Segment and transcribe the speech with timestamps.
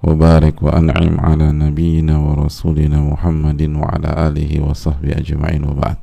[0.00, 5.98] وبارك وأنعم على نبينا ورسولنا محمد وعلى آله وصحبه أجمعين وبعد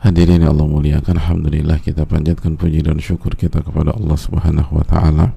[0.00, 4.84] Hadirin yang Allah muliakan Alhamdulillah kita panjatkan puji dan syukur kita kepada Allah subhanahu wa
[4.88, 5.36] ta'ala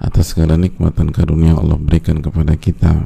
[0.00, 3.04] atas segala nikmat dan karunia Allah berikan kepada kita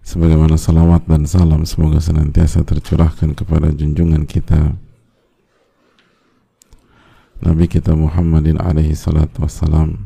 [0.00, 4.80] sebagaimana salawat dan salam semoga senantiasa tercurahkan kepada junjungan kita
[7.41, 10.05] Nabi kita Muhammadin alaihi salatu wassalam.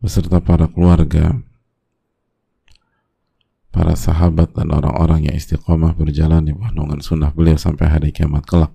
[0.00, 1.36] Beserta para keluarga
[3.72, 8.72] para sahabat dan orang-orang yang istiqomah berjalan di bawah sunnah beliau sampai hari kiamat kelak.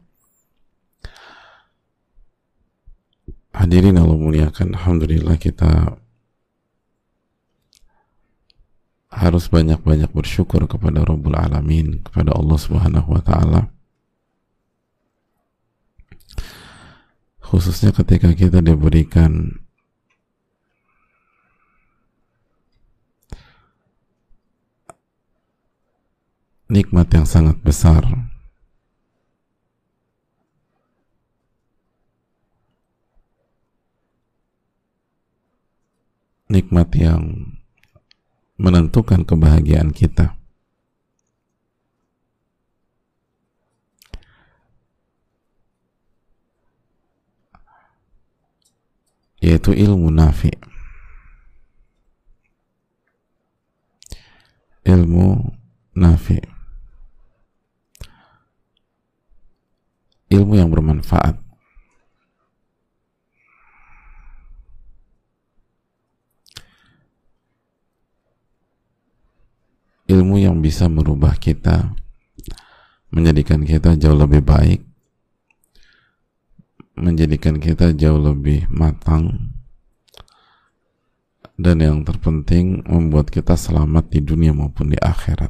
[3.58, 5.98] Hadirin Allah muliakan Alhamdulillah kita
[9.10, 13.77] harus banyak-banyak bersyukur kepada Rabbul Alamin kepada Allah Subhanahu wa taala
[17.48, 19.64] khususnya ketika kita diberikan
[26.68, 28.04] nikmat yang sangat besar.
[36.48, 37.56] Nikmat yang
[38.56, 40.37] menentukan kebahagiaan kita
[49.48, 50.52] yaitu ilmu nafi.
[54.84, 55.56] Ilmu
[55.96, 56.36] nafi.
[60.28, 61.40] Ilmu yang bermanfaat.
[70.08, 71.96] Ilmu yang bisa merubah kita
[73.12, 74.87] menjadikan kita jauh lebih baik
[76.98, 79.54] menjadikan kita jauh lebih matang.
[81.58, 85.50] Dan yang terpenting membuat kita selamat di dunia maupun di akhirat.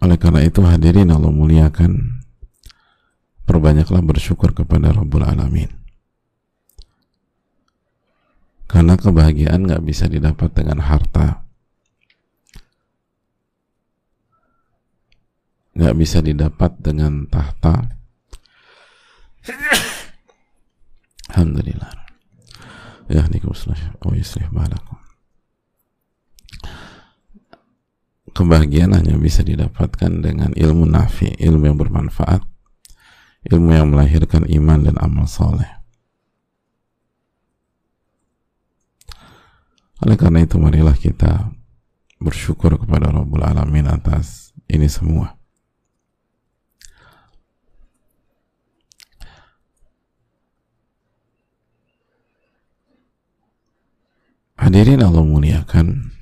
[0.00, 2.24] Oleh karena itu hadirin Allah muliakan.
[3.44, 5.81] Perbanyaklah bersyukur kepada Rabbul Alamin
[8.72, 11.44] karena kebahagiaan nggak bisa didapat dengan harta.
[15.76, 18.00] Nggak bisa didapat dengan tahta.
[21.28, 21.92] Alhamdulillah.
[23.12, 24.96] Ya oh yuslih balakum.
[28.32, 32.40] Kebahagiaan hanya bisa didapatkan dengan ilmu nafi, ilmu yang bermanfaat,
[33.52, 35.81] ilmu yang melahirkan iman dan amal soleh.
[40.02, 41.54] Oleh karena itu marilah kita
[42.18, 45.38] bersyukur kepada Rabbul Alamin atas ini semua.
[54.58, 56.14] Hadirin Allah muliakan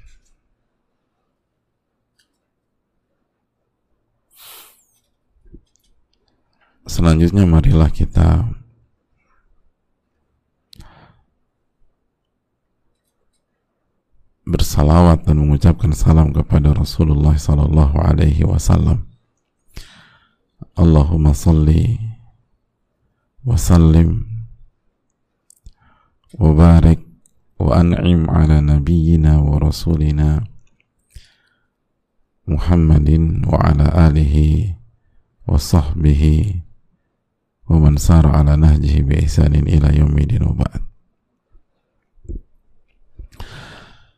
[6.90, 8.50] Selanjutnya marilah kita
[14.50, 19.06] bersalawat dan mengucapkan salam kepada Rasulullah sallallahu alaihi wasallam.
[20.74, 22.02] Allahumma salli
[23.46, 24.26] wa sallim
[26.34, 27.00] wa barik
[27.62, 30.42] wa an'im ala nabiyyina wa rasulina
[32.50, 34.74] Muhammadin wa ala alihi
[35.46, 36.66] wa sahbihi
[37.70, 40.89] wa man sara ala nahjihi bi ihsanin ila yaumidin wa ba'd.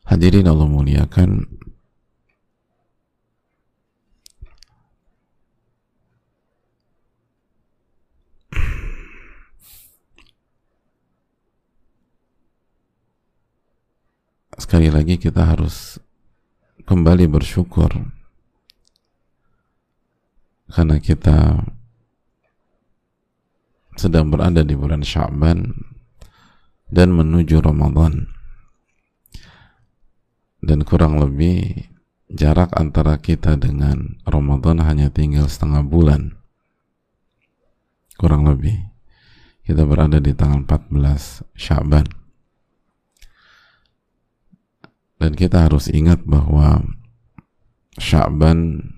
[0.02, 1.46] Hadirin Allah muliakan.
[14.58, 16.02] Sekali lagi kita harus
[16.86, 17.92] kembali bersyukur.
[20.72, 21.62] Karena kita
[23.94, 25.76] sedang berada di bulan Sya'ban
[26.88, 28.41] dan menuju Ramadan
[30.62, 31.90] dan kurang lebih
[32.30, 36.38] jarak antara kita dengan Ramadan hanya tinggal setengah bulan.
[38.16, 38.78] Kurang lebih
[39.66, 42.06] kita berada di tanggal 14 Syaban
[45.22, 46.82] dan kita harus ingat bahwa
[47.94, 48.90] Syaban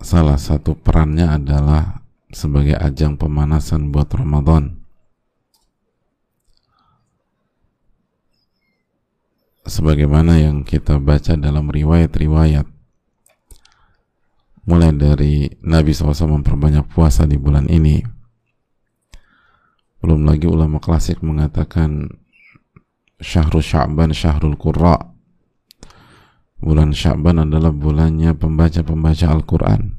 [0.00, 4.77] salah satu perannya adalah sebagai ajang pemanasan buat Ramadan
[9.68, 12.66] sebagaimana yang kita baca dalam riwayat-riwayat.
[14.68, 18.04] Mulai dari Nabi SAW memperbanyak puasa di bulan ini.
[20.04, 22.08] Belum lagi ulama klasik mengatakan
[23.16, 24.96] syahrul sya'ban syahrul qurra.
[26.58, 29.94] Bulan sya'ban adalah bulannya pembaca-pembaca Al-Quran.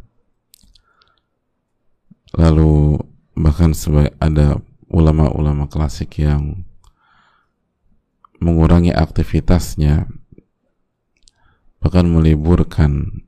[2.38, 3.00] Lalu
[3.34, 3.74] bahkan
[4.22, 4.62] ada
[4.92, 6.69] ulama-ulama klasik yang
[8.40, 10.08] mengurangi aktivitasnya
[11.80, 13.24] bahkan meliburkan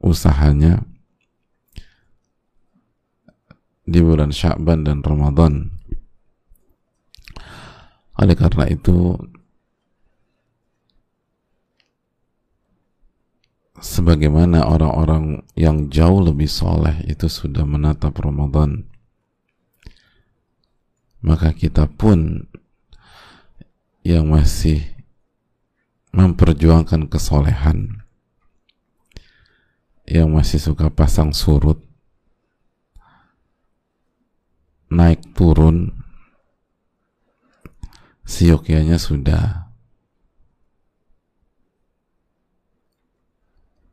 [0.00, 0.84] usahanya
[3.88, 5.72] di bulan Sya'ban dan Ramadan.
[8.20, 9.16] Oleh karena itu
[13.78, 18.90] sebagaimana orang-orang yang jauh lebih soleh itu sudah menatap Ramadan
[21.22, 22.47] maka kita pun
[24.02, 24.82] yang masih
[26.12, 28.02] memperjuangkan kesolehan
[30.08, 31.84] yang masih suka pasang surut
[34.88, 35.92] naik turun
[38.24, 39.68] siokianya sudah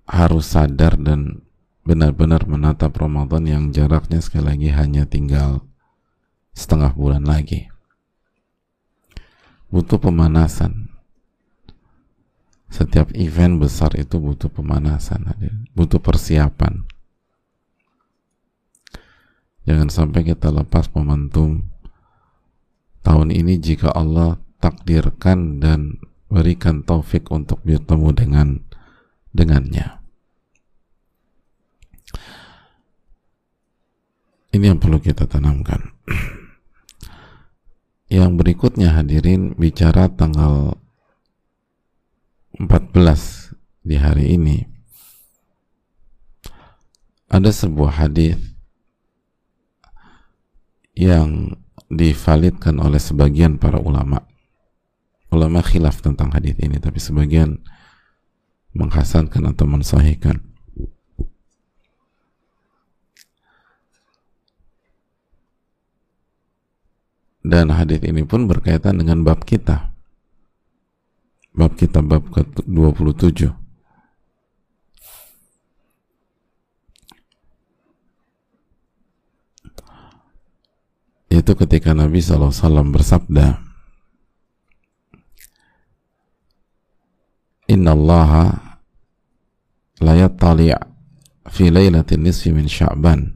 [0.07, 1.43] harus sadar dan
[1.83, 5.67] benar-benar menatap Ramadan yang jaraknya sekali lagi hanya tinggal
[6.55, 7.74] setengah bulan lagi
[9.69, 10.93] butuh pemanasan.
[12.69, 15.31] Setiap event besar itu butuh pemanasan
[15.71, 16.83] butuh persiapan.
[19.65, 21.65] Jangan sampai kita lepas momentum
[23.01, 28.47] tahun ini jika Allah takdirkan dan berikan taufik untuk bertemu dengan
[29.33, 30.01] dengannya.
[34.55, 35.91] Ini yang perlu kita tanamkan
[38.15, 40.79] Yang berikutnya hadirin bicara tanggal
[42.55, 43.51] 14
[43.83, 44.63] di hari ini.
[47.27, 48.39] Ada sebuah hadis
[50.95, 51.59] yang
[51.91, 54.23] divalidkan oleh sebagian para ulama.
[55.35, 57.59] Ulama khilaf tentang hadis ini, tapi sebagian
[58.71, 60.54] menghasankan atau mensahihkan.
[67.45, 69.93] Dan hadis ini pun berkaitan dengan bab kita.
[71.53, 73.53] Bab kita bab ke-27.
[81.29, 83.59] Yaitu ketika Nabi SAW bersabda
[87.69, 88.55] Inna Allah
[89.99, 90.71] la yattali'
[91.51, 93.34] fi laylatin nisfi min sya'ban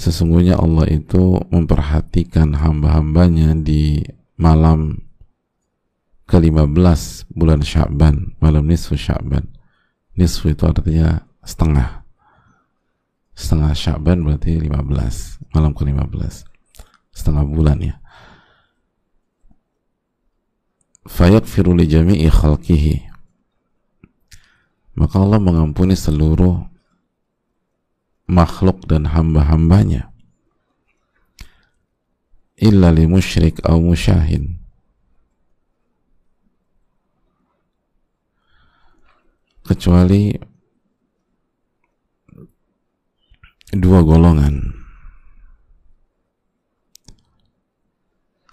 [0.00, 4.00] sesungguhnya Allah itu memperhatikan hamba-hambanya di
[4.40, 5.04] malam
[6.24, 9.44] ke-15 bulan Sya'ban, malam nisfu Sya'ban.
[10.16, 12.00] Nisfu itu artinya setengah.
[13.36, 16.48] Setengah Sya'ban berarti 15, malam ke-15.
[17.12, 18.00] Setengah bulan ya.
[21.04, 23.10] Fayakfiru li jami'i khalqihi.
[24.96, 26.69] Maka Allah mengampuni seluruh
[28.30, 30.14] makhluk dan hamba-hambanya.
[32.54, 34.62] Illa li musyrik au musyahin.
[39.66, 40.38] Kecuali
[43.74, 44.78] dua golongan.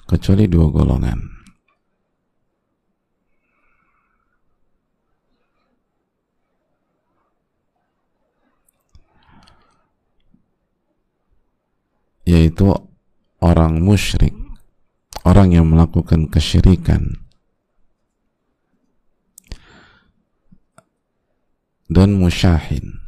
[0.07, 1.36] Kecuali dua golongan
[12.27, 12.75] yaitu
[13.39, 14.35] orang musyrik,
[15.23, 17.23] orang yang melakukan kesyirikan
[21.87, 22.99] dan musyahin.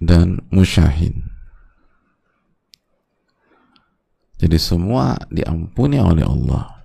[0.00, 1.28] dan musyahin.
[4.40, 6.79] Jadi semua diampuni oleh Allah.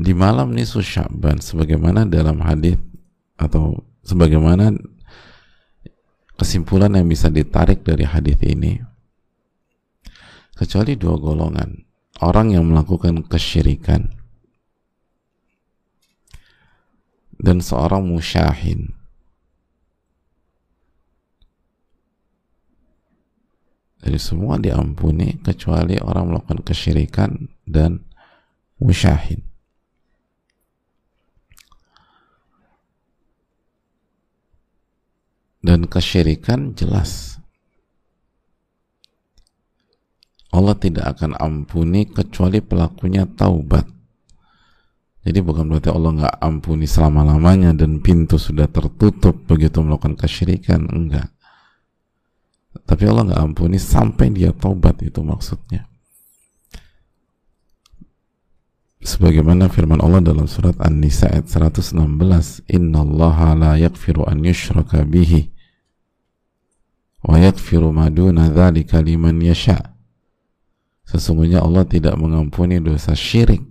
[0.00, 2.80] Di malam nisfu Sya'ban sebagaimana dalam hadis
[3.36, 4.72] atau sebagaimana
[6.40, 8.80] kesimpulan yang bisa ditarik dari hadis ini
[10.56, 11.84] kecuali dua golongan
[12.24, 14.08] orang yang melakukan kesyirikan
[17.36, 18.96] dan seorang musyahin.
[24.00, 28.00] Jadi semua diampuni kecuali orang melakukan kesyirikan dan
[28.80, 29.49] musyahin
[35.60, 37.36] dan kesyirikan jelas.
[40.50, 43.86] Allah tidak akan ampuni kecuali pelakunya taubat.
[45.20, 51.28] Jadi bukan berarti Allah nggak ampuni selama-lamanya dan pintu sudah tertutup begitu melakukan kesyirikan enggak.
[52.88, 55.89] Tapi Allah nggak ampuni sampai dia taubat itu maksudnya
[59.00, 61.96] sebagaimana firman Allah dalam surat An-Nisa ayat 116
[62.68, 65.48] innallaha la yaghfiru an yushraka bihi
[67.24, 69.96] wa yaghfiru ma duna dzalika liman yasha.
[71.08, 73.66] Sesungguhnya Allah tidak mengampuni dosa syirik.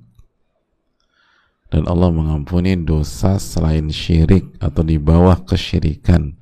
[1.69, 6.33] Dan Allah mengampuni dosa selain syirik atau di bawah kesyirikan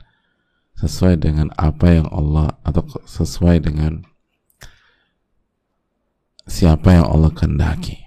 [0.79, 4.07] sesuai dengan apa yang Allah atau sesuai dengan
[6.47, 8.06] siapa yang Allah kehendaki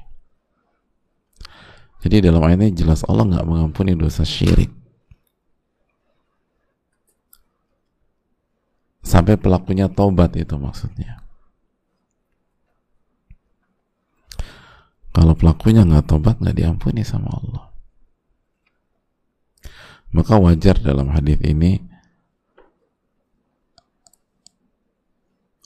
[2.01, 4.73] jadi dalam ayat ini jelas Allah nggak mengampuni dosa syirik.
[9.05, 11.21] Sampai pelakunya tobat itu maksudnya.
[15.11, 17.65] Kalau pelakunya nggak tobat nggak diampuni sama Allah.
[20.17, 21.79] Maka wajar dalam hadis ini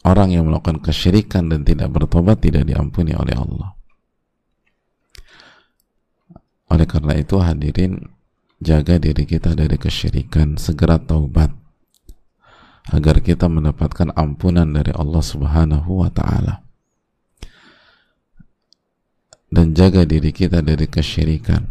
[0.05, 3.77] orang yang melakukan kesyirikan dan tidak bertobat tidak diampuni oleh Allah.
[6.75, 8.11] Oleh karena itu hadirin
[8.59, 11.55] jaga diri kita dari kesyirikan, segera taubat
[12.91, 16.67] agar kita mendapatkan ampunan dari Allah Subhanahu wa taala.
[19.55, 21.71] Dan jaga diri kita dari kesyirikan.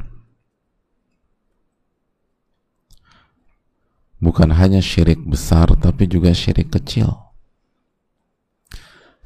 [4.24, 7.12] Bukan hanya syirik besar tapi juga syirik kecil.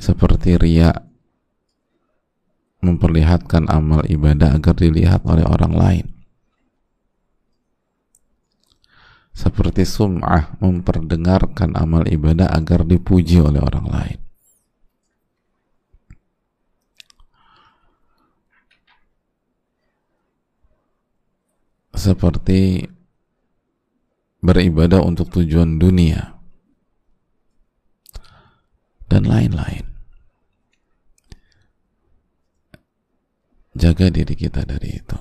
[0.02, 1.07] Seperti riak
[2.88, 6.06] memperlihatkan amal ibadah agar dilihat oleh orang lain.
[9.38, 14.20] Seperti sum'ah memperdengarkan amal ibadah agar dipuji oleh orang lain.
[21.94, 22.90] Seperti
[24.42, 26.38] beribadah untuk tujuan dunia
[29.06, 29.97] dan lain-lain.
[33.78, 35.20] Jaga diri kita dari itu.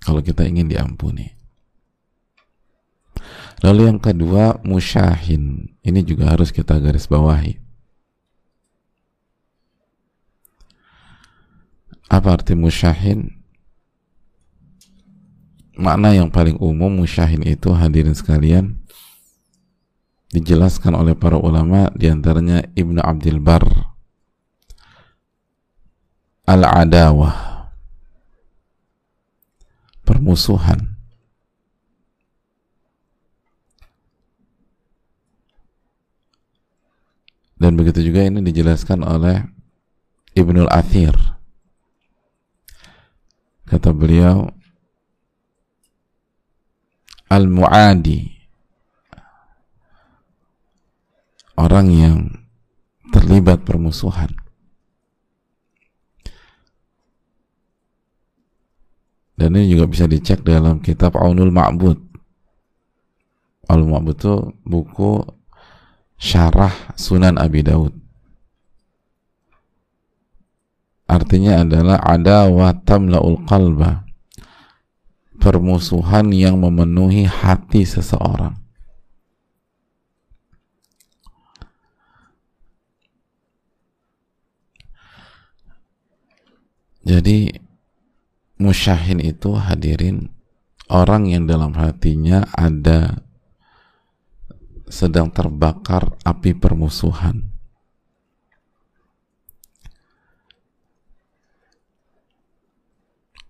[0.00, 1.36] Kalau kita ingin diampuni.
[3.60, 5.76] Lalu yang kedua musyahin.
[5.84, 7.60] Ini juga harus kita garis bawahi.
[12.06, 13.34] Apa arti musyahin?
[15.76, 18.80] Makna yang paling umum musyahin itu hadirin sekalian
[20.32, 23.85] dijelaskan oleh para ulama di antaranya Ibnu Abdul Bar
[26.46, 27.68] al-adawah.
[30.06, 30.94] Permusuhan.
[37.58, 39.42] Dan begitu juga ini dijelaskan oleh
[40.38, 41.10] Ibnul Athir.
[43.66, 44.46] Kata beliau
[47.26, 48.38] al-muadi.
[51.56, 52.16] Orang yang
[53.10, 54.45] terlibat permusuhan
[59.36, 62.00] dan ini juga bisa dicek dalam kitab Aunul Ma'bud.
[63.68, 65.20] Aunul Ma'bud itu buku
[66.16, 68.06] syarah Sunan Abi Daud
[71.16, 74.04] artinya adalah ada watamlaul qalba.
[75.36, 78.56] Permusuhan yang memenuhi hati seseorang.
[87.06, 87.65] Jadi
[88.56, 90.32] musyahin itu hadirin
[90.88, 93.20] orang yang dalam hatinya ada
[94.86, 97.52] sedang terbakar api permusuhan.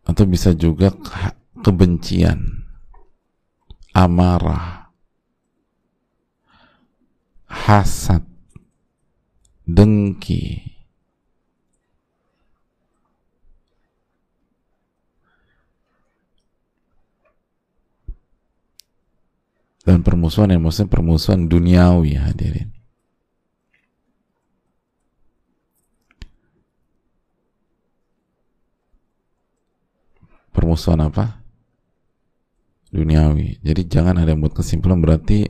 [0.06, 0.94] Atau bisa juga
[1.60, 2.62] kebencian
[3.90, 4.86] amarah
[7.50, 8.22] hasad
[9.66, 10.75] dengki
[19.86, 22.74] dan permusuhan yang maksudnya permusuhan duniawi hadirin.
[30.50, 31.46] Permusuhan apa?
[32.96, 33.60] duniawi.
[33.60, 35.44] Jadi jangan ada yang buat kesimpulan berarti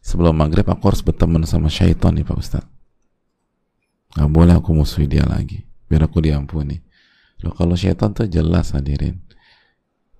[0.00, 2.64] sebelum maghrib aku harus berteman sama syaitan nih Pak Ustaz
[4.12, 6.80] nggak boleh aku musuhi dia lagi biar aku diampuni.
[7.44, 9.20] Loh kalau syaitan tuh jelas hadirin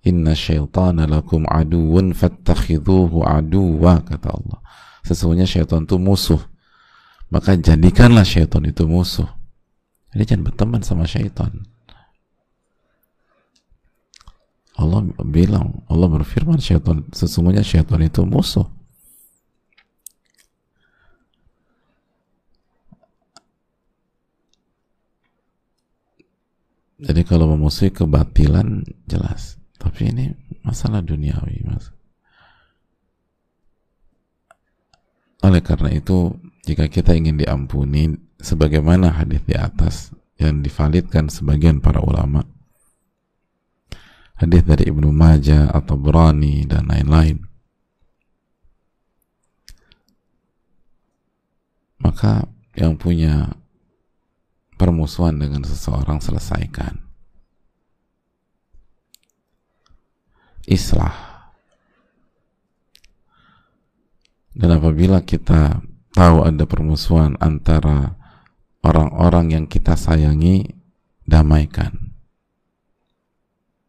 [0.02, 4.58] inna syaitana lakum aduun fattakhidhuhu aduwa kata Allah.
[5.02, 6.38] Sesungguhnya syaitan itu musuh.
[7.32, 9.26] Maka jadikanlah syaitan itu musuh.
[10.12, 11.64] Jadi jangan berteman sama syaitan.
[14.76, 18.66] Allah bilang, Allah berfirman syaitan, sesungguhnya syaitan itu musuh.
[27.02, 30.30] Jadi kalau memusuhi kebatilan jelas, tapi ini
[30.62, 31.90] masalah duniawi, mas.
[35.42, 41.98] Oleh karena itu, jika kita ingin diampuni, sebagaimana hadis di atas yang divalidkan sebagian para
[41.98, 42.46] ulama,
[44.38, 47.42] hadis dari Ibnu Majah atau Berani dan lain-lain
[52.02, 53.54] maka yang punya
[54.74, 57.01] permusuhan dengan seseorang selesaikan
[60.68, 61.46] islah
[64.52, 65.80] dan apabila kita
[66.12, 68.14] tahu ada permusuhan antara
[68.84, 70.76] orang-orang yang kita sayangi
[71.24, 72.12] damaikan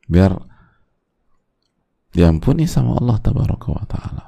[0.07, 0.37] biar
[2.13, 4.25] diampuni sama Allah tabaraka wa taala.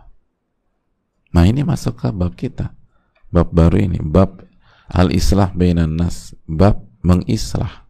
[1.31, 2.73] Nah ini masuk ke bab kita.
[3.29, 4.41] Bab baru ini, bab
[4.89, 7.85] al-islah bainan nas, bab mengislah.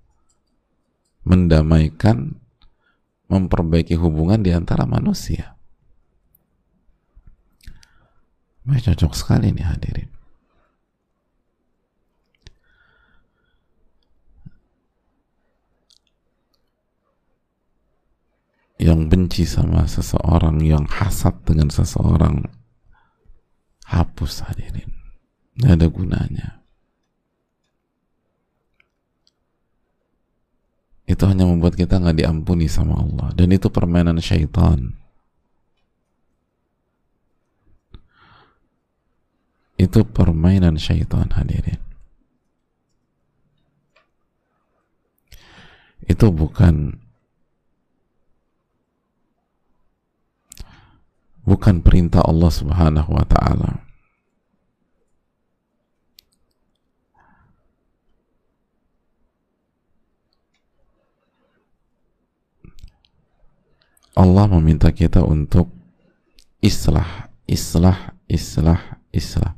[1.26, 2.38] Mendamaikan,
[3.32, 5.58] memperbaiki hubungan di antara manusia.
[8.66, 10.16] Nah, cocok sekali nih hadirin.
[18.86, 22.46] yang benci sama seseorang, yang hasad dengan seseorang,
[23.88, 24.92] hapus hadirin.
[25.56, 26.64] Tidak ada gunanya.
[31.06, 33.30] Itu hanya membuat kita nggak diampuni sama Allah.
[33.38, 34.98] Dan itu permainan syaitan.
[39.78, 41.78] Itu permainan syaitan hadirin.
[46.10, 46.98] Itu bukan
[51.46, 53.85] bukan perintah Allah Subhanahu wa taala.
[64.15, 65.67] Allah meminta kita untuk
[66.63, 69.54] islah, islah, islah, islah.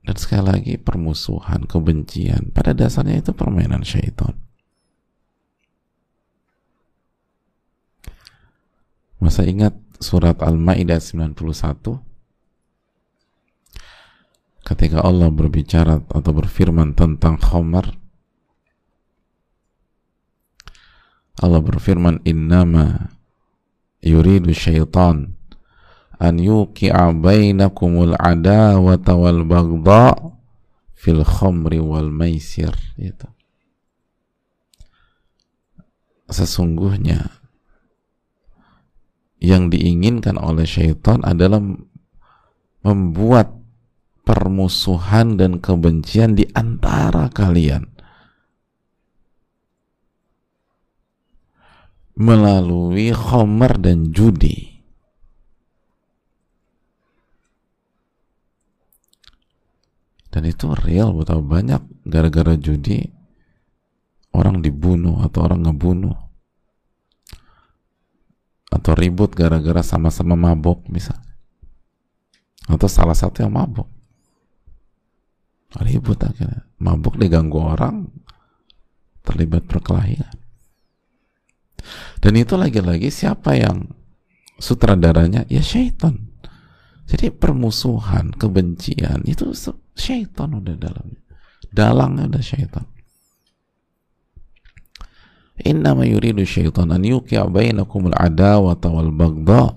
[0.00, 4.32] Dan sekali lagi permusuhan, kebencian, pada dasarnya itu permainan syaitan.
[9.20, 11.36] Masa ingat surat Al-Maidah 91
[14.64, 17.92] ketika Allah berbicara atau berfirman tentang khamar
[21.38, 23.14] Allah berfirman innama
[24.02, 25.38] yuridu syaitan
[26.18, 30.34] an yuqi'a bainakumul adawata wal bagdha
[30.98, 32.74] fil khamri wal maisir.
[32.98, 33.30] Itu
[36.28, 37.40] sesungguhnya
[39.38, 41.62] yang diinginkan oleh syaitan adalah
[42.82, 43.54] membuat
[44.26, 47.97] permusuhan dan kebencian di antara kalian
[52.18, 54.82] melalui khomer dan judi.
[60.28, 63.06] Dan itu real betapa banyak gara-gara judi
[64.34, 66.18] orang dibunuh atau orang ngebunuh.
[68.68, 71.24] Atau ribut gara-gara sama-sama mabok misalnya
[72.68, 73.88] atau salah satu yang mabok.
[75.80, 76.68] Ribut akhirnya.
[76.76, 78.12] Mabuk diganggu orang
[79.24, 80.47] terlibat perkelahian
[82.18, 83.90] dan itu lagi-lagi siapa yang
[84.58, 86.28] sutradaranya ya syaitan
[87.08, 89.54] jadi permusuhan kebencian itu
[89.94, 91.20] syaitan udah dalamnya
[91.72, 92.86] dalangnya udah syaitan
[95.58, 99.74] Innama yuridu syaitan an yuqi'a bainakumul adawata wal bagdha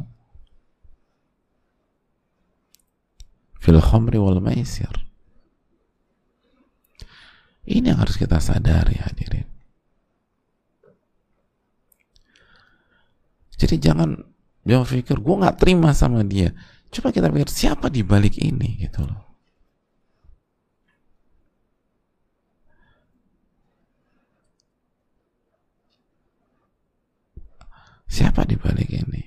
[3.57, 4.93] fil khamri wal maisir.
[7.65, 9.50] Ini yang harus kita sadari hadirin.
[13.61, 14.17] Jadi jangan
[14.65, 16.49] dia berpikir gue nggak terima sama dia.
[16.89, 18.81] Coba kita pikir siapa di balik ini?
[18.81, 19.21] Gitu loh.
[28.09, 29.23] Siapa di balik ini?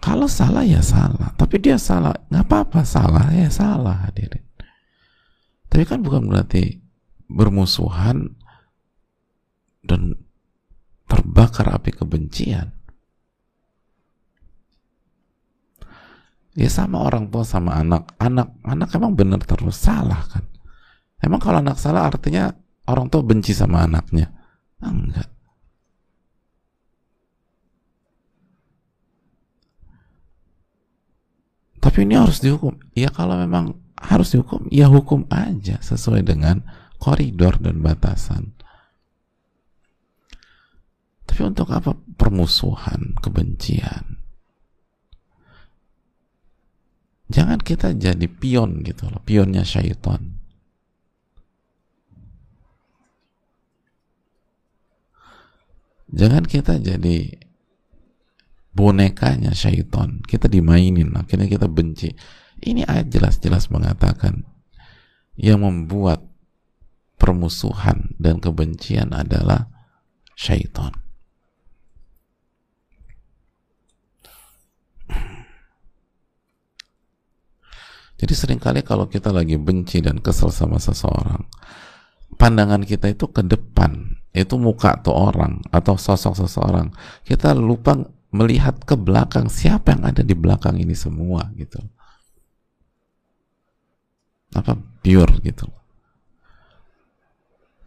[0.00, 1.32] Kalau salah ya salah.
[1.40, 2.12] Tapi dia salah.
[2.28, 3.32] Nggak apa-apa salah.
[3.32, 4.44] Ya salah hadirin.
[5.72, 6.89] Tapi kan bukan berarti
[7.30, 8.34] bermusuhan
[9.86, 10.18] dan
[11.06, 12.74] terbakar api kebencian.
[16.58, 18.10] Ya sama orang tua sama anak.
[18.18, 20.44] Anak anak emang benar terus salah kan.
[21.22, 22.50] Emang kalau anak salah artinya
[22.90, 24.28] orang tua benci sama anaknya?
[24.82, 25.30] Enggak.
[31.80, 32.76] Tapi ini harus dihukum.
[32.92, 36.64] Ya kalau memang harus dihukum, ya hukum aja sesuai dengan
[37.00, 38.52] koridor dan batasan.
[41.24, 44.20] Tapi untuk apa permusuhan, kebencian?
[47.30, 50.36] Jangan kita jadi pion gitu loh, pionnya syaitan.
[56.10, 57.38] Jangan kita jadi
[58.74, 60.18] bonekanya syaitan.
[60.26, 62.10] Kita dimainin, akhirnya kita benci
[62.60, 64.44] ini ayat jelas-jelas mengatakan
[65.38, 66.29] yang membuat
[67.20, 69.68] permusuhan dan kebencian adalah
[70.32, 70.96] syaitan.
[78.20, 81.40] Jadi sering kali kalau kita lagi benci dan kesel sama seseorang,
[82.36, 86.92] pandangan kita itu ke depan, itu muka tuh orang atau sosok seseorang.
[87.24, 87.96] Kita lupa
[88.30, 91.82] melihat ke belakang siapa yang ada di belakang ini semua gitu
[94.54, 95.66] apa pure gitu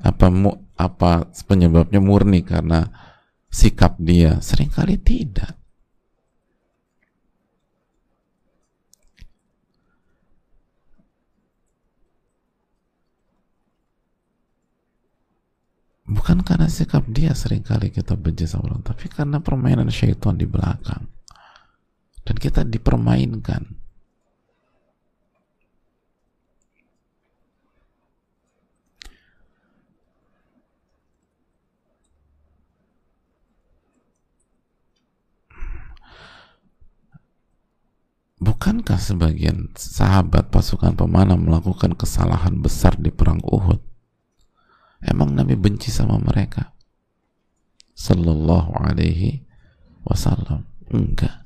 [0.04, 2.92] apa mu, apa penyebabnya murni karena
[3.48, 4.44] sikap dia?
[4.44, 5.56] Seringkali tidak.
[16.04, 20.44] Bukan karena sikap dia sering kali kita benci sama orang tapi karena permainan syaitan di
[20.44, 21.08] belakang.
[22.24, 23.83] Dan kita dipermainkan
[38.74, 43.78] Bukankah sebagian sahabat pasukan pemanah melakukan kesalahan besar di perang Uhud?
[44.98, 46.74] Emang Nabi benci sama mereka?
[47.94, 49.46] Sallallahu alaihi
[50.02, 50.66] wasallam.
[50.90, 51.46] Enggak.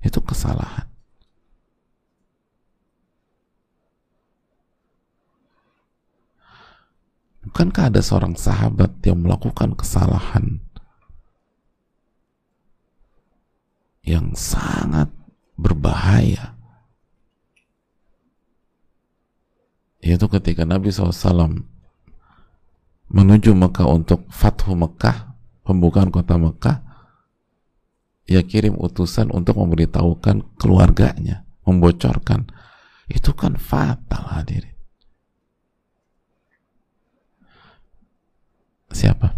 [0.00, 0.88] Itu kesalahan.
[7.44, 10.63] Bukankah ada seorang sahabat yang melakukan kesalahan
[14.04, 15.08] yang sangat
[15.56, 16.54] berbahaya.
[20.04, 21.64] Yaitu ketika Nabi SAW
[23.08, 25.32] menuju Mekah untuk Fathu Mekah
[25.64, 26.84] pembukaan kota Mekah
[28.24, 32.48] ia kirim utusan untuk memberitahukan keluarganya membocorkan.
[33.04, 34.72] Itu kan fatal hadirin.
[38.88, 39.28] Siapa?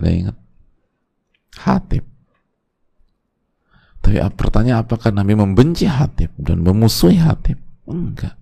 [0.00, 0.36] Ada ingat
[1.54, 2.04] Hatib
[4.24, 7.60] tapi pertanyaan apakah Nabi membenci Hatib dan memusuhi Hatib?
[7.84, 8.40] Enggak.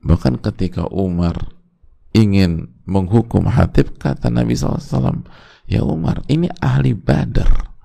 [0.00, 1.52] Bahkan ketika Umar
[2.16, 5.28] ingin menghukum Hatib, kata Nabi SAW,
[5.68, 7.76] Ya Umar, ini ahli badar.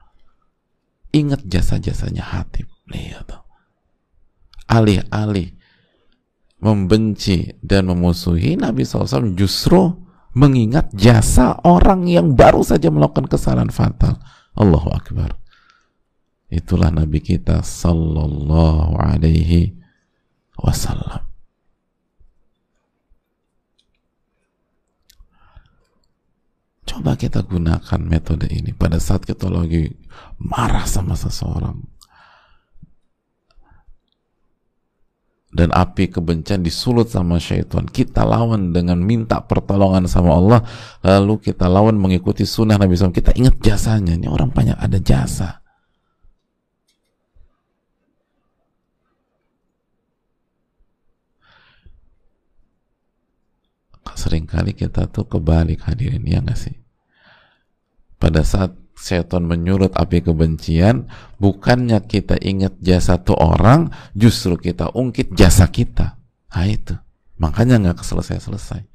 [1.12, 2.72] Ingat jasa-jasanya Hatib.
[2.88, 3.36] Lihat.
[4.72, 5.52] Alih-alih
[6.64, 10.00] membenci dan memusuhi, Nabi SAW justru
[10.32, 14.16] mengingat jasa orang yang baru saja melakukan kesalahan fatal
[14.56, 15.36] Allahu Akbar.
[16.48, 19.76] Itulah Nabi kita sallallahu alaihi
[20.56, 21.28] wasallam.
[26.86, 29.92] Coba kita gunakan metode ini pada saat kita lagi
[30.40, 31.95] marah sama seseorang.
[35.56, 37.88] Dan api kebencian disulut sama syaitan.
[37.88, 40.60] Kita lawan dengan minta pertolongan sama Allah
[41.00, 44.20] lalu kita lawan mengikuti sunnah Nabi SAW kita ingat jasanya.
[44.20, 45.64] Ini orang banyak ada jasa.
[54.16, 56.76] Seringkali kita tuh kebalik hadirin ya nggak sih?
[58.16, 65.36] Pada saat setan menyulut api kebencian, bukannya kita ingat jasa tuh orang, justru kita ungkit
[65.36, 66.16] jasa kita.
[66.56, 66.96] Nah itu.
[67.36, 68.88] Makanya nggak selesai-selesai.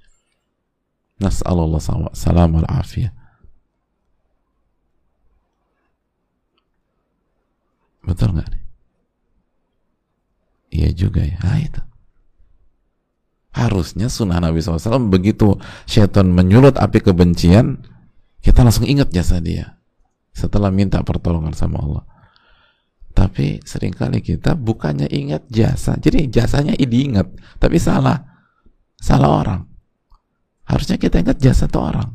[1.21, 1.81] Nas'alullah
[2.17, 3.13] salam al afiyah.
[8.01, 8.49] Betul nggak?
[10.73, 11.37] Iya juga ya.
[11.45, 11.83] Nah, itu.
[13.53, 17.83] Harusnya sunnah Nabi SAW begitu syaitan menyulut api kebencian,
[18.41, 19.80] kita langsung ingat jasa dia
[20.31, 22.05] setelah minta pertolongan sama Allah.
[23.11, 27.27] Tapi sering kali kita bukannya ingat jasa, jadi jasanya diingat,
[27.59, 28.23] tapi salah,
[28.97, 29.63] salah orang.
[30.65, 32.15] Harusnya kita ingat jasa tuh orang,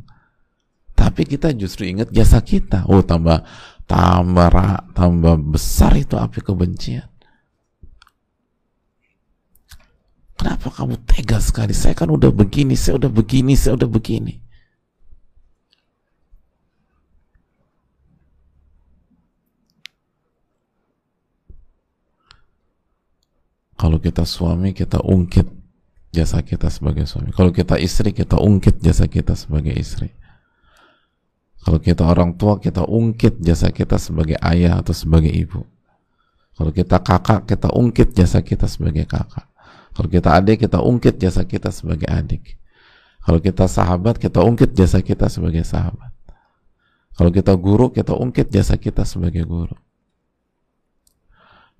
[0.95, 2.87] tapi kita justru ingat jasa kita.
[2.87, 3.43] Oh tambah
[3.85, 4.49] tambah
[4.95, 7.11] tambah besar itu api kebencian.
[10.35, 11.71] Kenapa kamu tega sekali?
[11.71, 14.44] Saya kan udah begini, saya udah begini, saya udah begini.
[23.75, 25.47] Kalau kita suami, kita ungkit
[26.15, 27.35] jasa kita sebagai suami.
[27.35, 30.15] Kalau kita istri, kita ungkit jasa kita sebagai istri.
[31.65, 35.67] Kalau kita orang tua, kita ungkit jasa kita sebagai ayah atau sebagai ibu.
[36.55, 39.43] Kalau kita kakak, kita ungkit jasa kita sebagai kakak.
[39.91, 42.55] Kalau kita adik, kita ungkit jasa kita sebagai adik.
[43.25, 46.13] Kalau kita sahabat, kita ungkit jasa kita sebagai sahabat.
[47.15, 49.75] Kalau kita guru, kita ungkit jasa kita sebagai guru.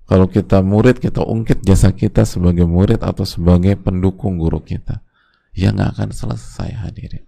[0.06, 5.02] Kalau kita murid, kita ungkit jasa kita sebagai murid atau sebagai pendukung guru kita.
[5.50, 7.26] Ya nggak akan selesai hadirin.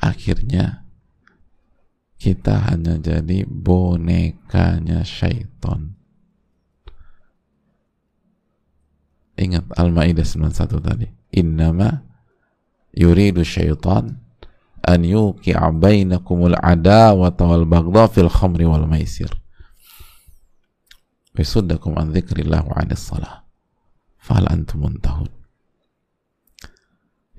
[0.00, 0.88] Akhirnya
[2.16, 6.00] kita hanya jadi bonekanya syaitan.
[9.36, 11.08] Ingat Al-Ma'idah 91 tadi.
[11.36, 12.00] Innama
[12.96, 14.20] yuridu syaitan
[14.84, 19.30] an yuqi'a bainakumul adawata wal baghdha fil khamri wal maisir
[21.30, 23.46] Wisuddakum an dzikrillah wa 'anis salah
[24.20, 25.30] fahal antum muntahun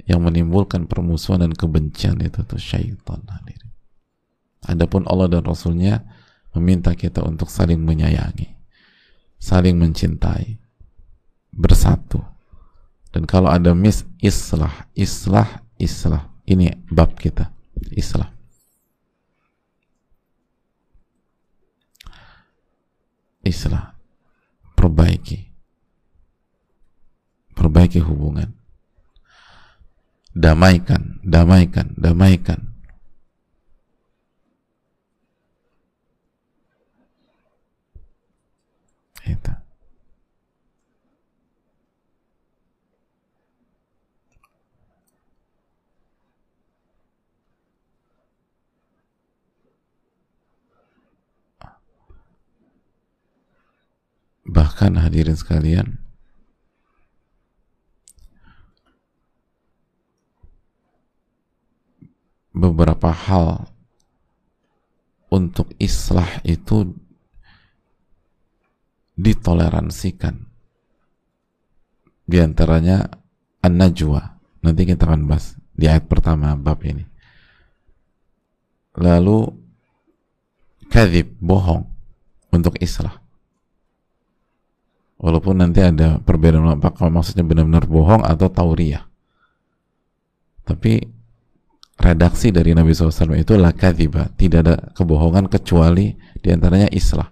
[0.10, 3.69] yang menimbulkan permusuhan dan kebencian itu tuh syaitan hadirin.
[4.65, 6.01] Adapun Allah dan Rasulnya
[6.58, 8.49] meminta kita untuk saling menyayangi,
[9.38, 10.58] saling mencintai,
[11.54, 12.21] bersatu.
[13.12, 17.54] Dan kalau ada mis islah, islah, islah ini bab kita
[17.93, 18.30] Islam.
[23.41, 23.93] Islam.
[24.77, 25.39] Perbaiki.
[27.54, 28.54] Perbaiki hubungan.
[30.32, 32.71] Damaikan damaikan damaikan.
[39.21, 39.61] Itu
[54.51, 55.95] bahkan hadirin sekalian
[62.51, 63.71] beberapa hal
[65.31, 66.91] untuk islah itu
[69.15, 70.51] ditoleransikan.
[72.27, 73.07] Di antaranya
[73.63, 74.35] an-najwa.
[74.61, 77.07] Nanti kita akan bahas di ayat pertama bab ini.
[78.99, 79.47] Lalu
[80.91, 81.87] kadhib bohong
[82.51, 83.20] untuk islah
[85.21, 89.05] walaupun nanti ada perbedaan apakah maksudnya benar-benar bohong atau tauriah
[90.65, 91.21] tapi
[92.01, 97.29] redaksi dari Nabi SAW itu la kadhiba tidak ada kebohongan kecuali di antaranya islah.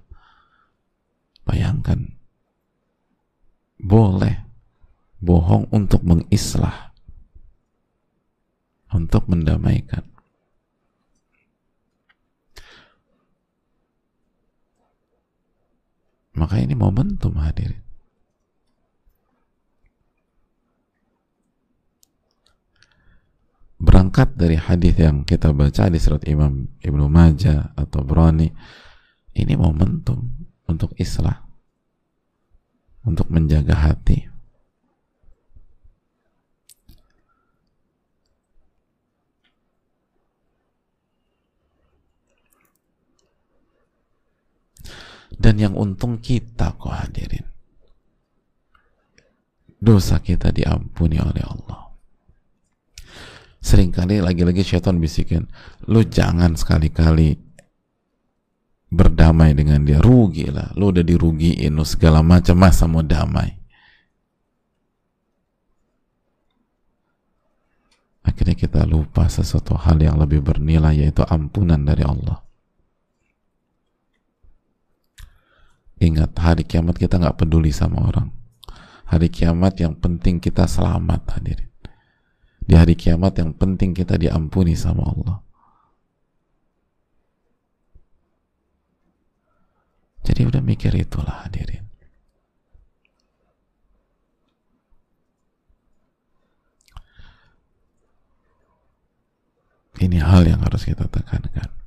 [1.44, 2.20] Bayangkan.
[3.80, 4.46] Boleh
[5.24, 6.92] bohong untuk mengislah
[8.92, 10.04] untuk mendamaikan
[16.40, 17.84] Maka ini momentum hadirin.
[23.80, 28.48] Berangkat dari hadis yang kita baca di surat Imam Ibnu Majah atau Brani,
[29.36, 30.32] ini momentum
[30.68, 31.44] untuk islah,
[33.04, 34.29] untuk menjaga hati,
[45.40, 47.48] dan yang untung kita kok hadirin.
[49.80, 51.96] Dosa kita diampuni oleh Allah.
[53.64, 55.48] Seringkali lagi-lagi syaitan bisikin
[55.88, 57.40] lu jangan sekali-kali
[58.92, 60.04] berdamai dengan dia.
[60.04, 60.76] Rugi lah.
[60.76, 63.56] Lu udah dirugiin lu segala macam masa mau damai?
[68.28, 72.49] Akhirnya kita lupa sesuatu hal yang lebih bernilai yaitu ampunan dari Allah
[76.00, 78.32] ingat hari kiamat kita nggak peduli sama orang.
[79.10, 81.72] Hari kiamat yang penting kita selamat hadirin.
[82.64, 85.38] Di hari kiamat yang penting kita diampuni sama Allah.
[90.22, 91.90] Jadi udah mikir itulah hadirin.
[100.00, 101.79] Ini hal yang harus kita tekankan.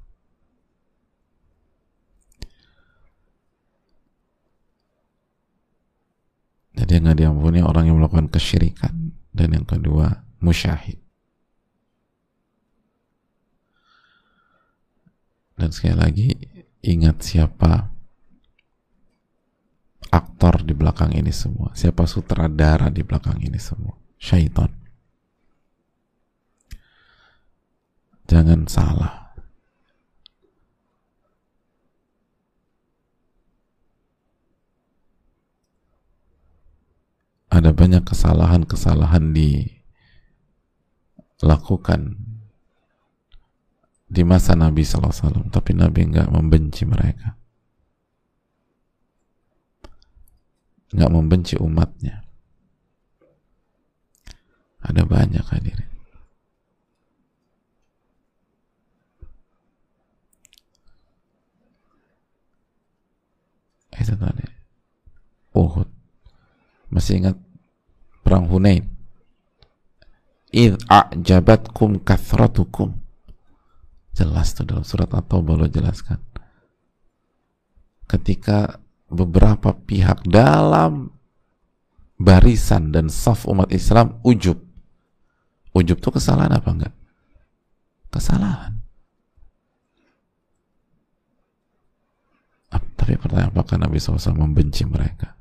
[6.72, 10.96] Jadi yang nggak diampuni orang yang melakukan kesyirikan dan yang kedua musyahid.
[15.56, 16.28] Dan sekali lagi
[16.82, 17.92] ingat siapa
[20.10, 24.68] aktor di belakang ini semua, siapa sutradara di belakang ini semua, syaitan.
[28.26, 29.21] Jangan salah.
[37.52, 39.36] Ada banyak kesalahan-kesalahan
[41.36, 42.16] dilakukan
[44.08, 47.36] di masa Nabi SAW, tapi Nabi nggak membenci mereka,
[50.96, 52.24] nggak membenci umatnya.
[54.82, 55.92] Ada banyak hadirin.
[64.02, 64.46] itu tadi
[65.54, 65.88] Uhud
[66.90, 67.36] masih ingat
[68.22, 68.88] perang Hunain.
[70.52, 72.96] Id a'jabatkum kathratukum.
[74.12, 76.20] Jelas tuh dalam surat At-Taubah lo jelaskan.
[78.04, 78.76] Ketika
[79.08, 81.12] beberapa pihak dalam
[82.22, 84.60] barisan dan saf umat Islam ujub.
[85.72, 86.94] Ujub tuh kesalahan apa enggak?
[88.12, 88.72] Kesalahan.
[92.72, 95.34] Tapi pertanyaan apakah Nabi SAW membenci mereka?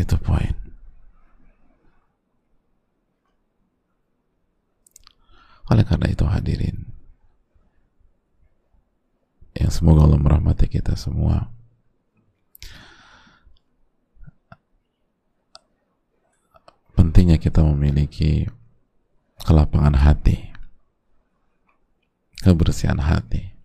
[0.00, 0.56] Itu poin.
[5.68, 6.88] Oleh karena itu hadirin,
[9.54, 11.52] yang semoga Allah merahmati kita semua.
[17.00, 18.44] pentingnya kita memiliki
[19.40, 20.52] kelapangan hati,
[22.44, 23.56] kebersihan hati.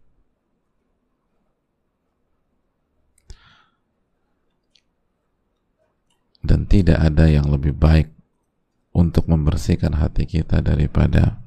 [6.45, 8.13] Dan tidak ada yang lebih baik
[8.95, 11.43] untuk membersihkan hati kita daripada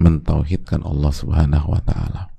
[0.00, 2.32] mentauhidkan Allah Subhanahu wa taala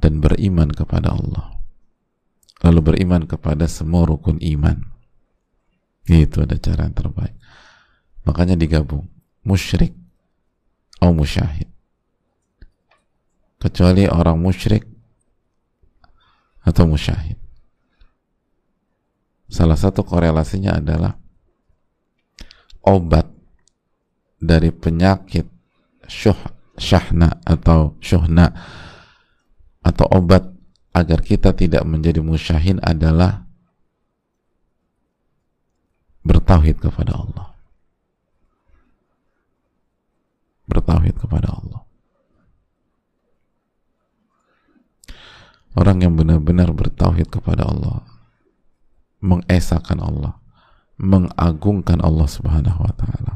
[0.00, 1.60] dan beriman kepada Allah.
[2.64, 4.80] Lalu beriman kepada semua rukun iman.
[6.08, 7.36] Itu ada cara yang terbaik.
[8.24, 9.10] Makanya digabung
[9.44, 9.92] musyrik
[10.96, 11.68] atau musyahid.
[13.60, 14.86] Kecuali orang musyrik
[16.62, 17.45] atau musyahid
[19.46, 21.14] salah satu korelasinya adalah
[22.86, 23.26] obat
[24.38, 25.46] dari penyakit
[26.06, 26.38] syuh,
[26.78, 28.54] syahna atau syuhna
[29.82, 30.46] atau obat
[30.94, 33.44] agar kita tidak menjadi musyahin adalah
[36.26, 37.46] bertauhid kepada Allah.
[40.66, 41.80] Bertauhid kepada Allah.
[45.76, 48.00] Orang yang benar-benar bertauhid kepada Allah,
[49.20, 50.40] mengesahkan Allah,
[50.96, 53.34] mengagungkan Allah Subhanahu wa taala.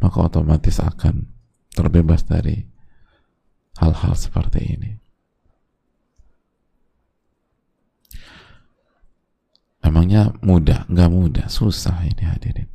[0.00, 1.28] Maka otomatis akan
[1.72, 2.68] terbebas dari
[3.80, 4.92] hal-hal seperti ini.
[9.84, 10.88] Emangnya mudah?
[10.90, 12.66] Nggak mudah, susah ini hadirin.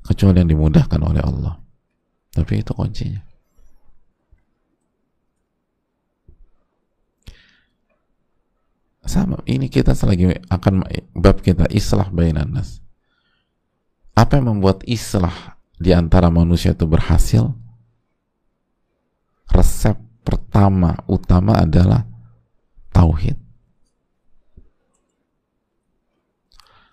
[0.00, 1.60] Kecuali yang dimudahkan oleh Allah.
[2.32, 3.25] Tapi itu kuncinya.
[9.06, 10.82] Sama, ini kita selagi akan
[11.14, 12.82] bab kita islah bainan nas.
[14.18, 17.54] Apa yang membuat islah di antara manusia itu berhasil?
[19.46, 19.94] Resep
[20.26, 22.02] pertama utama adalah
[22.90, 23.38] tauhid.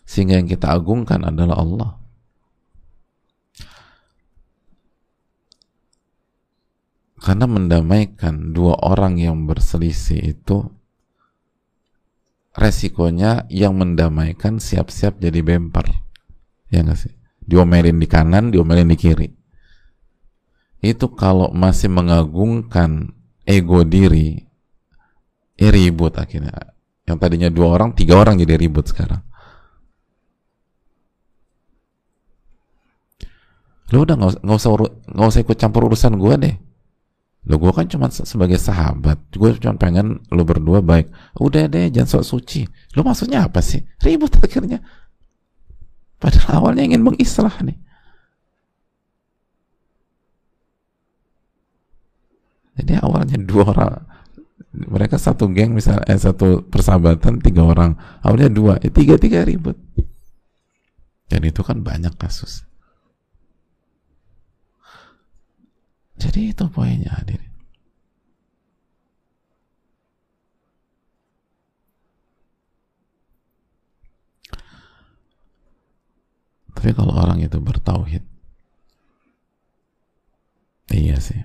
[0.05, 1.91] Sehingga yang kita agungkan adalah Allah.
[7.17, 10.69] Karena mendamaikan dua orang yang berselisih itu
[12.53, 15.89] resikonya yang mendamaikan siap-siap jadi bemper.
[16.69, 17.13] ya nggak sih?
[17.43, 19.29] Diomelin di kanan diomelin di kiri.
[20.79, 24.41] Itu kalau masih mengagungkan ego diri
[25.57, 26.73] ya ribut akhirnya.
[27.03, 29.21] Yang tadinya dua orang tiga orang jadi ribut sekarang.
[33.91, 34.71] Lu udah nggak usah
[35.11, 36.55] nggak usah ikut campur urusan gue deh
[37.43, 41.11] lo gue kan cuma sebagai sahabat gue cuma pengen lo berdua baik.
[41.35, 42.61] Udah deh jangan sok suci.
[42.95, 43.83] Lo maksudnya apa sih?
[43.99, 44.79] Ribut akhirnya.
[46.23, 47.75] Padahal awalnya ingin mengislah nih.
[52.79, 53.91] Jadi awalnya dua orang
[54.73, 57.99] mereka satu geng misalnya eh, satu persahabatan tiga orang.
[58.23, 59.75] Awalnya dua eh, tiga tiga ribut.
[61.27, 62.72] Dan itu kan banyak kasus
[66.17, 67.51] Jadi itu poinnya hadirin.
[76.73, 78.23] Tapi kalau orang itu bertauhid,
[80.91, 81.39] iya sih.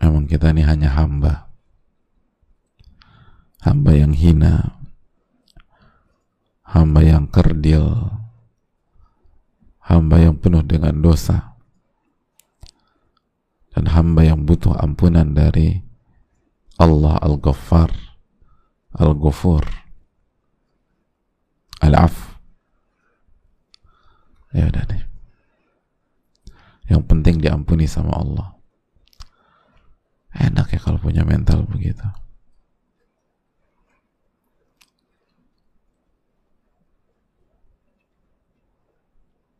[0.00, 1.52] Memang kita ini hanya hamba.
[3.60, 4.78] Hamba yang hina,
[6.64, 8.14] hamba yang kerdil,
[9.84, 11.47] hamba yang penuh dengan dosa
[13.78, 15.86] dan hamba yang butuh ampunan dari
[16.82, 18.08] Allah Al-Ghaffar
[18.98, 19.62] Al-Ghafur.
[21.78, 22.42] Al-Af.
[24.50, 24.82] Ya udah
[26.88, 28.58] yang penting diampuni sama Allah.
[30.34, 32.02] Enak ya kalau punya mental begitu.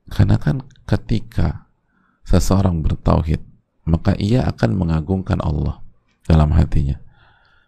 [0.09, 1.69] Karena kan ketika
[2.25, 3.48] seseorang bertauhid
[3.89, 5.81] maka ia akan mengagungkan Allah
[6.29, 7.01] dalam hatinya.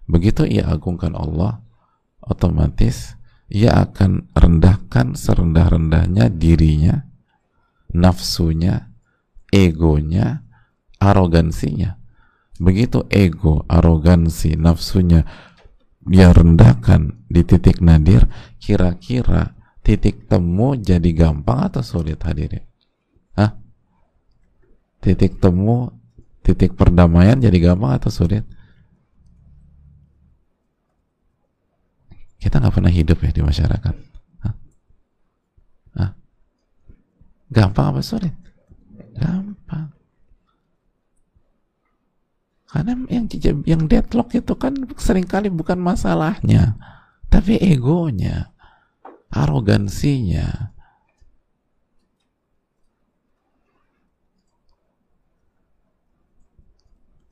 [0.05, 1.65] Begitu ia agungkan Allah,
[2.21, 3.17] otomatis
[3.51, 7.09] ia akan rendahkan serendah-rendahnya dirinya,
[7.91, 8.95] nafsunya,
[9.51, 10.47] egonya,
[11.03, 11.99] arogansinya.
[12.61, 15.25] Begitu ego, arogansi, nafsunya
[16.05, 18.29] dia rendahkan di titik nadir,
[18.61, 22.65] kira-kira titik temu jadi gampang atau sulit hadirin?
[23.37, 23.57] Hah?
[25.01, 26.00] Titik temu
[26.51, 28.43] titik perdamaian jadi gampang atau sulit?
[32.41, 33.95] Kita nggak pernah hidup ya di masyarakat.
[34.43, 34.55] Hah?
[35.95, 36.11] Hah?
[37.53, 38.35] Gampang apa sulit?
[39.15, 39.93] Gampang.
[42.71, 43.27] Karena yang
[43.67, 46.79] yang deadlock itu kan sering kali bukan masalahnya,
[47.27, 48.55] tapi egonya,
[49.31, 50.71] arogansinya,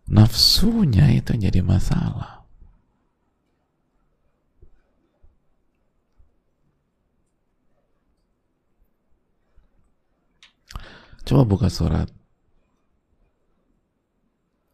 [0.08, 2.42] nafsunya itu jadi masalah.
[11.28, 12.08] Coba buka surat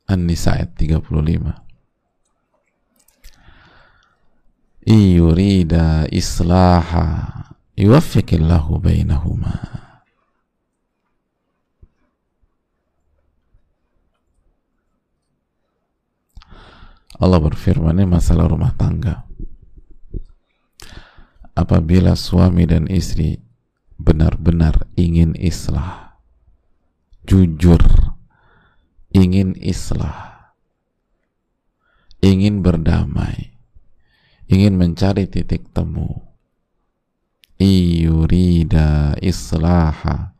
[0.07, 1.51] An-Nisa ayat 35.
[4.87, 7.27] Iyurida islaha
[7.75, 9.84] yuwaffiqillahu bainahuma.
[17.15, 19.23] Allah berfirman ini masalah rumah tangga.
[21.55, 23.39] Apabila suami dan istri
[23.95, 26.19] benar-benar ingin islah,
[27.23, 27.79] jujur,
[29.15, 30.51] ingin islah,
[32.19, 33.55] ingin berdamai,
[34.51, 36.27] ingin mencari titik temu,
[37.63, 40.35] iyurida islaha,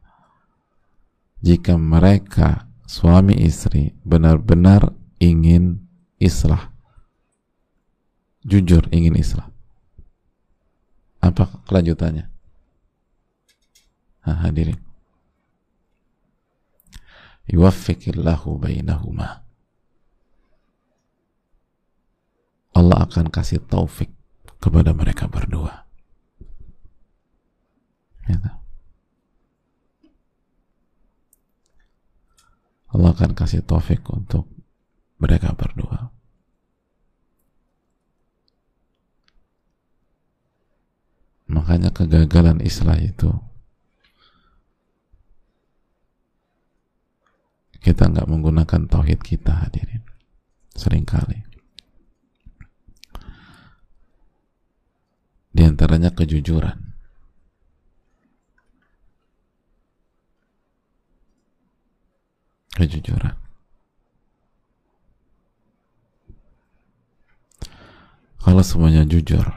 [1.39, 4.91] jika mereka suami istri benar-benar
[5.23, 5.84] ingin
[6.21, 6.71] islah.
[8.45, 9.49] Jujur ingin islah.
[11.25, 12.29] Apa kelanjutannya?
[14.29, 14.77] Ha, hadirin.
[17.49, 19.45] Yuwaffiqillahu bainahuma.
[22.75, 24.13] Allah akan kasih taufik
[24.61, 25.85] kepada mereka berdua.
[28.25, 28.51] Gitu.
[32.95, 34.54] Allah akan kasih taufik untuk
[35.25, 36.13] mereka berdua.
[41.49, 43.33] Makanya kegagalan Islam itu
[47.81, 50.05] kita nggak menggunakan tauhid kita hadirin
[50.77, 51.41] sering kali.
[55.55, 56.93] Di antaranya kejujuran.
[62.75, 63.44] Kejujuran
[68.45, 69.49] kalau semuanya jujur.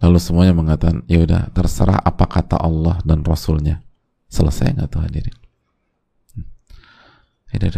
[0.00, 3.84] Lalu semuanya mengatakan ya udah terserah apa kata Allah dan Rasulnya.
[4.32, 5.36] Selesai nggak tuh hadirin?
[7.56, 7.72] Ya,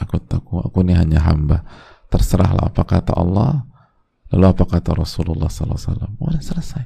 [0.00, 1.64] aku aku aku ini hanya hamba.
[2.12, 3.64] Terserahlah apa kata Allah
[4.32, 6.16] lalu apa kata Rasulullah Wasallam.
[6.20, 6.84] Udah selesai.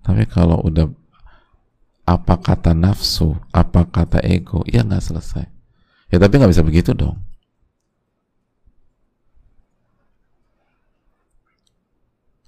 [0.00, 0.99] Tapi kalau udah
[2.10, 5.46] apa kata nafsu, apa kata ego, ya nggak selesai.
[6.10, 7.14] Ya tapi nggak bisa begitu dong.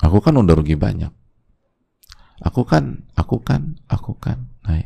[0.02, 1.14] Aku kan udah rugi banyak.
[2.42, 4.50] Aku kan, aku kan, aku kan.
[4.66, 4.82] Nah,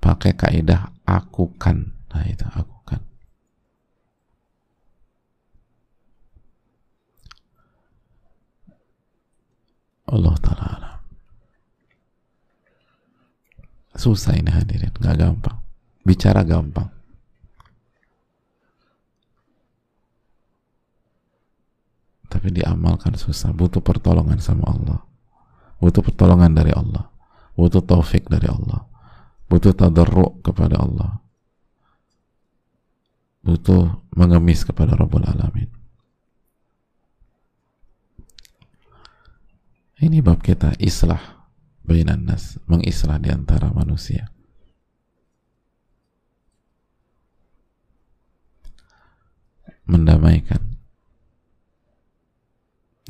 [0.00, 1.92] pakai kaidah aku kan.
[2.08, 3.04] Nah itu aku kan.
[10.08, 10.81] Allah Ta'ala
[13.92, 15.58] Susah ini hadirin, nggak gampang.
[16.02, 16.88] Bicara gampang.
[22.32, 25.00] Tapi diamalkan susah, butuh pertolongan sama Allah.
[25.76, 27.12] Butuh pertolongan dari Allah.
[27.52, 28.88] Butuh taufik dari Allah.
[29.52, 31.20] Butuh tadarru kepada Allah.
[33.44, 35.68] Butuh mengemis kepada Rabbul Alamin.
[40.02, 41.41] Ini bab kita, islah
[41.82, 44.30] bainan nas, mengislah di antara manusia.
[49.82, 50.78] Mendamaikan.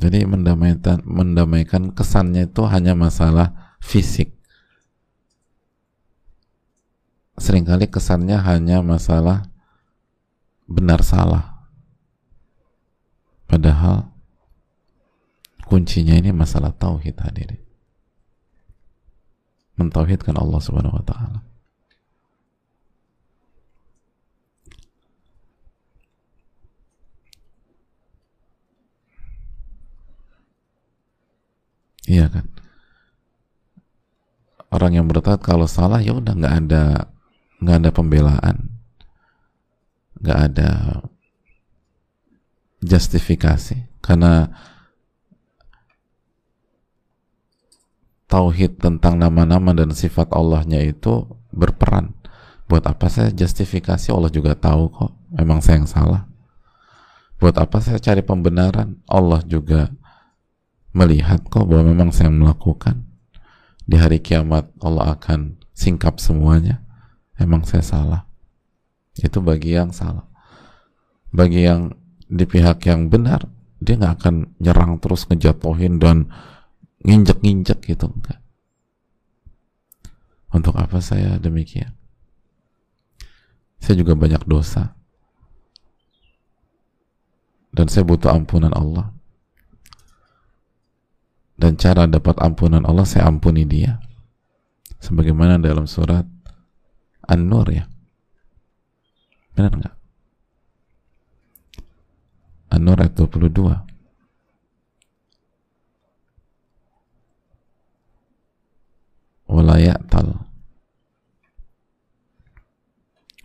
[0.01, 4.35] Jadi mendamaikan mendamaikan kesannya itu hanya masalah fisik.
[7.39, 9.47] Seringkali kesannya hanya masalah
[10.67, 11.69] benar salah.
[13.47, 14.11] Padahal
[15.69, 17.62] kuncinya ini masalah tauhid hadirin
[19.77, 21.39] mentauhidkan Allah Subhanahu wa taala.
[32.03, 32.45] Iya kan?
[34.73, 36.83] Orang yang bertauhid kalau salah ya udah nggak ada
[37.63, 38.57] nggak ada pembelaan,
[40.19, 40.69] nggak ada
[42.83, 44.51] justifikasi karena
[48.33, 52.17] tauhid tentang nama-nama dan sifat Allahnya itu berperan.
[52.65, 56.25] Buat apa saya justifikasi Allah juga tahu kok, memang saya yang salah.
[57.37, 58.97] Buat apa saya cari pembenaran?
[59.05, 59.93] Allah juga
[60.97, 63.05] melihat kok bahwa memang saya melakukan.
[63.85, 66.81] Di hari kiamat Allah akan singkap semuanya.
[67.37, 68.21] Emang saya salah.
[69.13, 70.25] Itu bagi yang salah.
[71.29, 71.93] Bagi yang
[72.25, 73.45] di pihak yang benar,
[73.77, 76.33] dia nggak akan nyerang terus ngejatuhin dan
[77.03, 78.43] nginjek-nginjek gitu enggak
[80.53, 81.97] untuk apa saya demikian?
[83.81, 84.93] Saya juga banyak dosa.
[87.73, 89.11] Dan saya butuh ampunan Allah.
[91.57, 93.97] Dan cara dapat ampunan Allah saya ampuni dia.
[95.01, 96.23] Sebagaimana dalam surat
[97.25, 97.89] An-Nur ya.
[99.57, 99.95] Benar nggak?
[102.77, 103.92] An-Nur ayat 22
[109.53, 110.33] wala ya'tal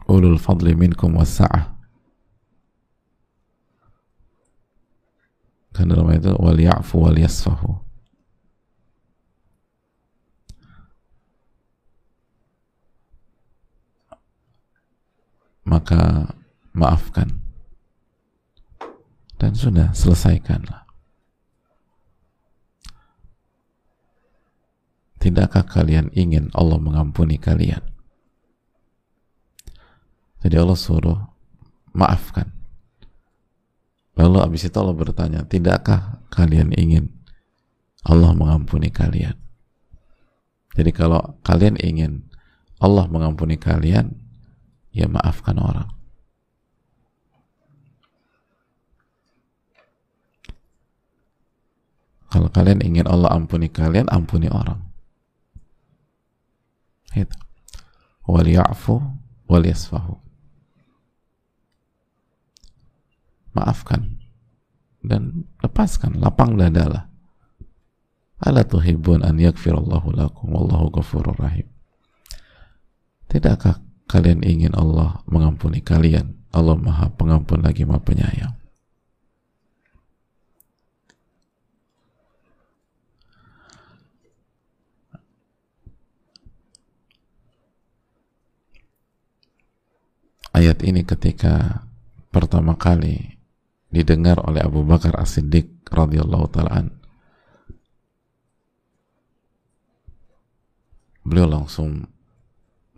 [0.08, 1.76] ulul fadli minkum wasa'ah
[5.76, 7.88] kan dalam ayat itu wal ya'fu wal yasfahu
[15.68, 16.32] maka
[16.72, 17.28] maafkan.
[19.38, 20.87] Dan sudah selesaikanlah
[25.18, 27.82] Tidakkah kalian ingin Allah mengampuni kalian?
[30.38, 31.18] Jadi Allah suruh
[31.90, 32.54] maafkan.
[34.14, 37.10] Lalu abis itu Allah bertanya, tidakkah kalian ingin
[38.06, 39.34] Allah mengampuni kalian?
[40.78, 42.26] Jadi kalau kalian ingin
[42.78, 44.14] Allah mengampuni kalian,
[44.94, 45.90] ya maafkan orang.
[52.28, 54.87] Kalau kalian ingin Allah ampuni kalian, ampuni orang.
[57.18, 57.38] Itu.
[58.28, 59.00] Wal ya'fu
[59.48, 60.14] wal yasfahu.
[63.56, 64.20] Maafkan
[65.02, 67.08] dan lepaskan, lapang dadalah.
[68.38, 71.66] Ala tuhibbun an yakfirallahu lakum wallahu ghafurur rahim.
[73.26, 76.38] Tidakkah kalian ingin Allah mengampuni kalian?
[76.48, 78.57] Allah Maha Pengampun lagi Maha Penyayang.
[90.58, 91.86] Ayat ini ketika
[92.34, 93.38] pertama kali
[93.94, 96.90] didengar oleh Abu Bakar As-Siddiq radhiyallahu taala
[101.22, 102.10] beliau langsung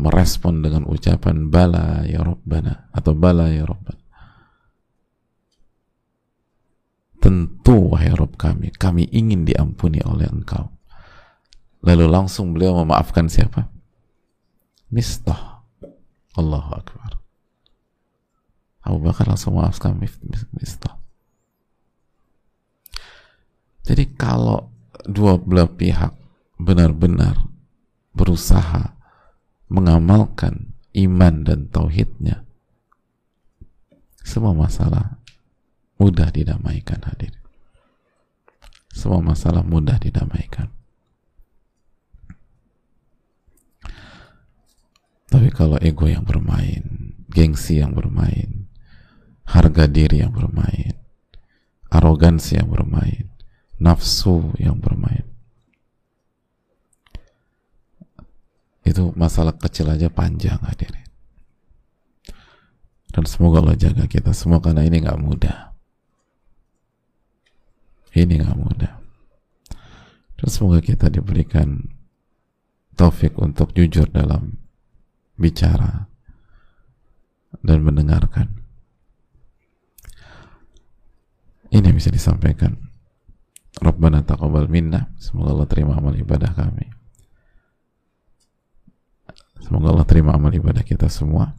[0.01, 4.01] merespon dengan ucapan bala ya Rabbana atau bala ya Rabbana.
[7.21, 10.73] Tentu wahai Rabb kami kami ingin diampuni oleh engkau.
[11.85, 13.69] Lalu langsung beliau memaafkan siapa?
[14.89, 15.61] Mistah
[16.33, 17.20] Allahu Akbar
[18.81, 19.97] Abu Bakar langsung memaafkan
[20.57, 20.97] Mistah
[23.85, 24.71] jadi kalau
[25.09, 26.13] dua belah pihak
[26.61, 27.37] benar-benar
[28.13, 28.97] berusaha
[29.71, 32.45] mengamalkan iman dan tauhidnya
[34.21, 35.21] semua masalah
[36.01, 37.37] mudah didamaikan hadir.
[38.91, 40.73] Semua masalah mudah didamaikan.
[45.31, 48.60] Tapi kalau ego yang bermain gengsi yang bermain
[49.51, 50.95] harga diri yang bermain.
[51.91, 53.27] Arogansi yang bermain.
[53.83, 55.27] Nafsu yang bermain.
[58.87, 61.09] Itu masalah kecil aja panjang hadirin.
[63.11, 65.75] Dan semoga Allah jaga kita semua karena ini nggak mudah.
[68.15, 68.95] Ini nggak mudah.
[70.39, 71.91] Dan semoga kita diberikan
[72.95, 74.63] taufik untuk jujur dalam
[75.35, 76.07] bicara
[77.65, 78.60] dan mendengarkan
[81.71, 82.77] ini yang bisa disampaikan
[83.81, 87.01] Rabbana taqabbal minna semoga Allah terima amal ibadah kami
[89.71, 91.55] Semoga Allah terima amal ibadah kita semua.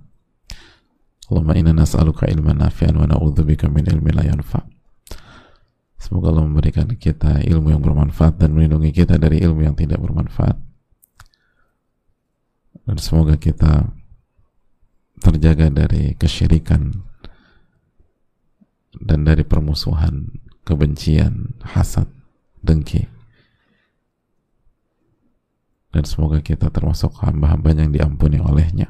[1.32, 4.68] Allahumma inna nas'aluka ilman nafi'an wa na'udzubika min ilmi la yanfa.
[5.96, 10.60] Semoga Allah memberikan kita ilmu yang bermanfaat dan melindungi kita dari ilmu yang tidak bermanfaat.
[12.84, 13.96] Dan semoga kita
[15.24, 16.92] terjaga dari kesyirikan
[18.98, 20.28] dan dari permusuhan,
[20.68, 22.12] kebencian, hasad,
[22.60, 23.08] dengki.
[25.92, 28.88] Dan semoga kita termasuk hamba-hamba yang diampuni olehnya.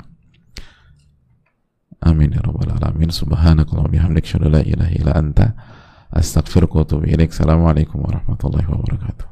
[2.01, 3.13] Amin ya rabbal alamin.
[3.13, 5.53] Subhanakallah bihamdik syadu la ilaha illa anta
[6.13, 7.33] ilaik.
[7.33, 9.30] Assalamualaikum warahmatullahi wabarakatuh